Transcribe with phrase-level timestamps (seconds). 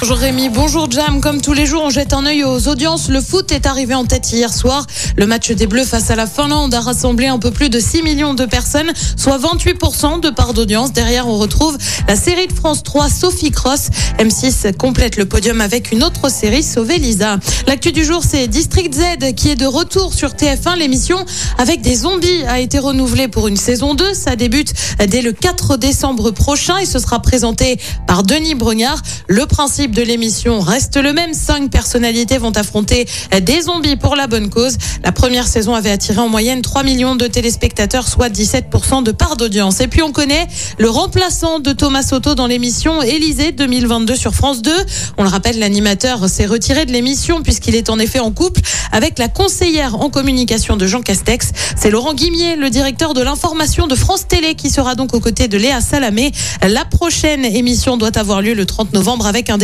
[0.00, 1.20] Bonjour Rémi, bonjour Jam.
[1.20, 3.08] Comme tous les jours, on jette un œil aux audiences.
[3.08, 4.86] Le foot est arrivé en tête hier soir.
[5.16, 8.02] Le match des Bleus face à la Finlande a rassemblé un peu plus de 6
[8.02, 10.92] millions de personnes, soit 28% de part d'audience.
[10.92, 13.88] Derrière, on retrouve la série de France 3, Sophie Cross.
[14.18, 17.38] M6 complète le podium avec une autre série, Sauver Lisa.
[17.66, 20.76] L'actu du jour, c'est District Z qui est de retour sur TF1.
[20.76, 21.24] L'émission
[21.56, 24.14] avec des zombies a été renouvelée pour une saison 2.
[24.14, 24.72] Ça débute
[25.08, 29.02] dès le 4 décembre prochain et ce sera présenté par Denis Brognard.
[29.26, 31.32] Le principe de l'émission reste le même.
[31.34, 33.06] Cinq personnalités vont affronter
[33.40, 34.76] des zombies pour la bonne cause.
[35.04, 39.36] La première saison avait attiré en moyenne 3 millions de téléspectateurs, soit 17% de part
[39.36, 39.80] d'audience.
[39.80, 44.62] Et puis on connaît le remplaçant de Thomas Soto dans l'émission Élysée 2022 sur France
[44.62, 44.72] 2.
[45.16, 49.18] On le rappelle, l'animateur s'est retiré de l'émission puisqu'il est en effet en couple avec
[49.18, 51.52] la conseillère en communication de Jean Castex.
[51.76, 55.46] C'est Laurent Guimier, le directeur de l'information de France Télé, qui sera donc aux côtés
[55.46, 56.32] de Léa Salamé.
[56.66, 59.58] La prochaine émission doit avoir lieu le 30 novembre avec un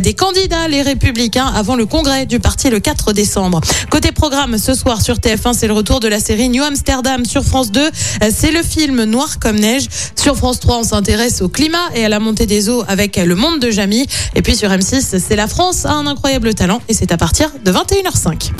[0.00, 3.60] des candidats, les républicains, avant le congrès du parti le 4 décembre.
[3.90, 7.24] Côté programme, ce soir sur TF1, c'est le retour de la série New Amsterdam.
[7.24, 7.90] Sur France 2,
[8.30, 9.86] c'est le film Noir comme neige.
[10.14, 13.34] Sur France 3, on s'intéresse au climat et à la montée des eaux avec Le
[13.34, 14.06] Monde de Jamie.
[14.34, 17.50] Et puis sur M6, c'est La France a un incroyable talent et c'est à partir
[17.64, 18.50] de 21h05.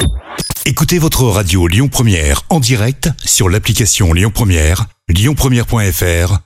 [0.64, 6.45] Écoutez votre radio Lyon Première en direct sur l'application Lyon Première, lyonpremière.fr